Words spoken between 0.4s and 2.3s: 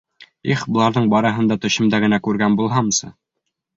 Их, быларҙың барыһын да төшөмдә генә